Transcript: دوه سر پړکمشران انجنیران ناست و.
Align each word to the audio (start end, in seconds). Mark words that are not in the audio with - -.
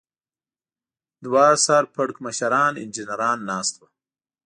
دوه 1.23 1.45
سر 1.65 1.83
پړکمشران 1.95 2.73
انجنیران 2.83 3.39
ناست 3.49 3.73
و. 3.77 3.81